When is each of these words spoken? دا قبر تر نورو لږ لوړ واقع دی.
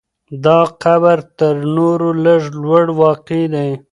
دا 0.45 0.59
قبر 0.83 1.19
تر 1.37 1.55
نورو 1.75 2.09
لږ 2.23 2.41
لوړ 2.61 2.85
واقع 3.01 3.43
دی. 3.53 3.69